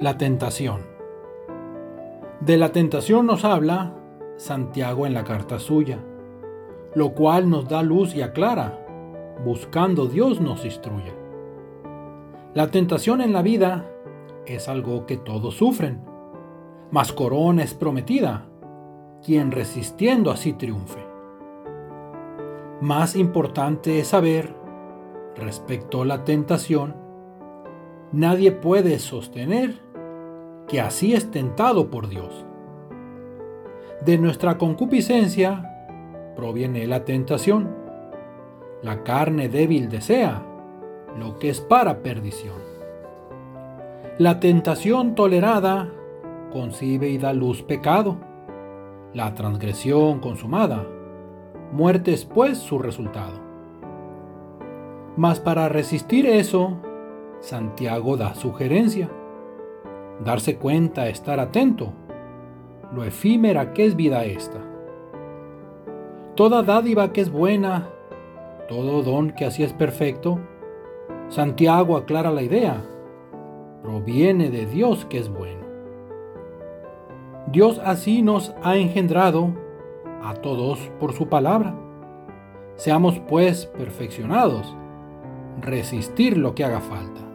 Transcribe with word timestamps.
La 0.00 0.18
tentación. 0.18 0.80
De 2.40 2.56
la 2.56 2.72
tentación 2.72 3.26
nos 3.26 3.44
habla 3.44 3.94
Santiago 4.36 5.06
en 5.06 5.14
la 5.14 5.22
carta 5.22 5.60
suya, 5.60 6.00
lo 6.96 7.12
cual 7.12 7.48
nos 7.48 7.68
da 7.68 7.80
luz 7.84 8.12
y 8.16 8.20
aclara, 8.20 8.84
buscando 9.44 10.06
Dios 10.06 10.40
nos 10.40 10.64
instruye. 10.64 11.14
La 12.54 12.72
tentación 12.72 13.20
en 13.20 13.32
la 13.32 13.42
vida 13.42 13.88
es 14.46 14.68
algo 14.68 15.06
que 15.06 15.16
todos 15.16 15.54
sufren, 15.54 16.00
mas 16.90 17.12
corona 17.12 17.62
es 17.62 17.72
prometida, 17.72 18.46
quien 19.24 19.52
resistiendo 19.52 20.32
así 20.32 20.54
triunfe. 20.54 21.06
Más 22.80 23.14
importante 23.14 24.00
es 24.00 24.08
saber, 24.08 24.56
respecto 25.36 26.02
a 26.02 26.04
la 26.04 26.24
tentación, 26.24 27.03
nadie 28.14 28.52
puede 28.52 28.98
sostener 29.00 29.74
que 30.68 30.80
así 30.80 31.14
es 31.14 31.30
tentado 31.30 31.90
por 31.90 32.08
Dios. 32.08 32.46
De 34.04 34.18
nuestra 34.18 34.56
concupiscencia 34.56 36.32
proviene 36.36 36.86
la 36.86 37.04
tentación. 37.04 37.74
La 38.82 39.02
carne 39.02 39.48
débil 39.48 39.88
desea 39.88 40.42
lo 41.18 41.38
que 41.38 41.50
es 41.50 41.60
para 41.60 42.02
perdición. 42.02 42.56
La 44.18 44.38
tentación 44.38 45.16
tolerada 45.16 45.90
concibe 46.52 47.08
y 47.08 47.18
da 47.18 47.32
luz 47.32 47.62
pecado. 47.62 48.16
La 49.12 49.34
transgresión 49.34 50.20
consumada, 50.20 50.86
muerte 51.72 52.12
es 52.12 52.24
pues 52.24 52.58
su 52.58 52.78
resultado. 52.78 53.42
Mas 55.16 55.40
para 55.40 55.68
resistir 55.68 56.26
eso, 56.26 56.76
Santiago 57.44 58.16
da 58.16 58.34
sugerencia. 58.34 59.10
Darse 60.24 60.56
cuenta, 60.56 61.08
estar 61.08 61.38
atento, 61.40 61.92
lo 62.90 63.04
efímera 63.04 63.74
que 63.74 63.84
es 63.84 63.94
vida 63.94 64.24
esta. 64.24 64.60
Toda 66.36 66.62
dádiva 66.62 67.12
que 67.12 67.20
es 67.20 67.30
buena, 67.30 67.90
todo 68.66 69.02
don 69.02 69.32
que 69.32 69.44
así 69.44 69.62
es 69.62 69.74
perfecto, 69.74 70.40
Santiago 71.28 71.98
aclara 71.98 72.30
la 72.30 72.40
idea, 72.40 72.82
proviene 73.82 74.48
de 74.48 74.64
Dios 74.64 75.04
que 75.04 75.18
es 75.18 75.28
bueno. 75.28 75.66
Dios 77.48 77.78
así 77.84 78.22
nos 78.22 78.54
ha 78.62 78.76
engendrado 78.76 79.50
a 80.22 80.32
todos 80.32 80.78
por 80.98 81.12
su 81.12 81.28
palabra. 81.28 81.74
Seamos 82.76 83.20
pues 83.28 83.66
perfeccionados, 83.66 84.74
resistir 85.60 86.38
lo 86.38 86.54
que 86.54 86.64
haga 86.64 86.80
falta. 86.80 87.33